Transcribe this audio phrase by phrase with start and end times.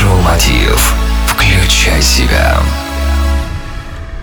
[0.00, 0.94] Майншоу Мотив.
[1.26, 2.58] Включай себя.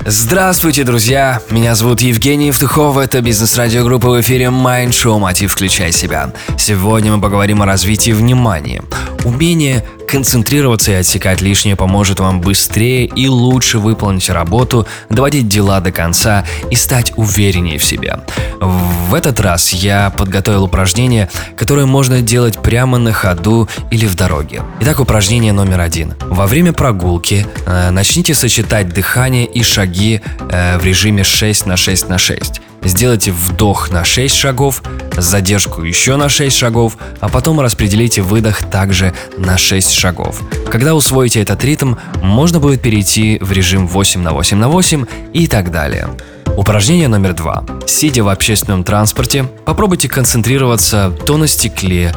[0.05, 1.41] Здравствуйте, друзья!
[1.51, 6.33] Меня зовут Евгений Евтухов, это бизнес-радиогруппа в эфире Mind Show Мотив Включай себя.
[6.57, 8.81] Сегодня мы поговорим о развитии внимания.
[9.23, 15.91] Умение концентрироваться и отсекать лишнее поможет вам быстрее и лучше выполнить работу, доводить дела до
[15.91, 18.19] конца и стать увереннее в себе.
[18.59, 24.61] В этот раз я подготовил упражнение, которое можно делать прямо на ходу или в дороге.
[24.81, 26.15] Итак, упражнение номер один.
[26.21, 32.09] Во время прогулки э, начните сочетать дыхание и шаги э, в режиме 6 на 6
[32.09, 32.61] на 6.
[32.83, 34.81] Сделайте вдох на 6 шагов,
[35.15, 40.41] задержку еще на 6 шагов, а потом распределите выдох также на 6 шагов.
[40.69, 45.47] Когда усвоите этот ритм, можно будет перейти в режим 8 на 8 на 8 и
[45.47, 46.09] так далее.
[46.55, 47.63] Упражнение номер два.
[47.85, 52.15] Сидя в общественном транспорте, попробуйте концентрироваться то на стекле,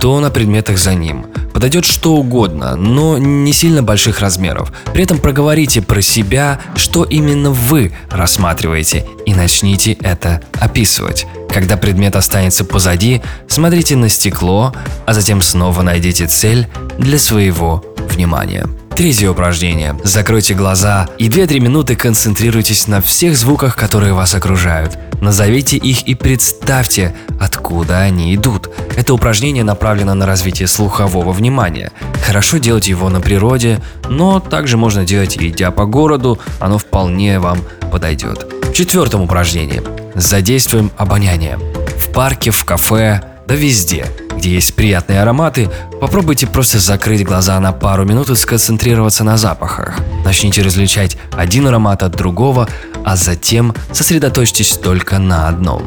[0.00, 1.26] то на предметах за ним.
[1.60, 4.72] Подойдет что угодно, но не сильно больших размеров.
[4.94, 11.26] При этом проговорите про себя, что именно вы рассматриваете, и начните это описывать.
[11.50, 16.66] Когда предмет останется позади, смотрите на стекло, а затем снова найдите цель
[16.98, 18.66] для своего внимания.
[19.00, 19.98] Третье упражнение.
[20.04, 24.98] Закройте глаза и 2-3 минуты концентрируйтесь на всех звуках, которые вас окружают.
[25.22, 28.68] Назовите их и представьте, откуда они идут.
[28.94, 31.92] Это упражнение направлено на развитие слухового внимания.
[32.26, 37.60] Хорошо делать его на природе, но также можно делать идя по городу, оно вполне вам
[37.90, 38.52] подойдет.
[38.64, 39.80] В четвертом упражнении.
[40.14, 41.58] Задействуем обоняние.
[41.98, 44.04] В парке, в кафе, да везде–
[44.40, 45.68] где есть приятные ароматы,
[46.00, 49.98] попробуйте просто закрыть глаза на пару минут и сконцентрироваться на запахах.
[50.24, 52.66] Начните различать один аромат от другого,
[53.04, 55.82] а затем сосредоточьтесь только на одном.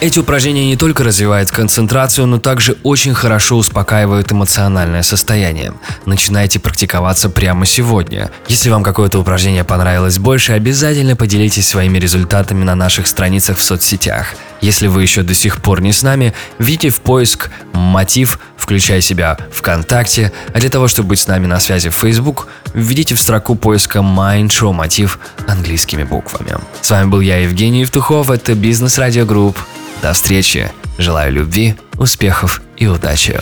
[0.00, 5.74] Эти упражнения не только развивают концентрацию, но также очень хорошо успокаивают эмоциональное состояние.
[6.06, 8.30] Начинайте практиковаться прямо сегодня.
[8.48, 14.34] Если вам какое-то упражнение понравилось больше, обязательно поделитесь своими результатами на наших страницах в соцсетях.
[14.62, 19.36] Если вы еще до сих пор не с нами, введите в поиск «Мотив», включая себя
[19.50, 23.56] ВКонтакте, а для того, чтобы быть с нами на связи в Facebook, введите в строку
[23.56, 25.18] поиска Mind Show Мотив
[25.48, 26.56] английскими буквами.
[26.80, 29.58] С вами был я, Евгений Евтухов, это Бизнес Радио Групп.
[30.00, 30.70] До встречи.
[30.96, 33.40] Желаю любви, успехов и удачи.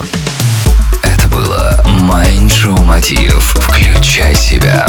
[1.02, 3.56] Это было Майндшоу Мотив.
[3.60, 4.86] Включай себя.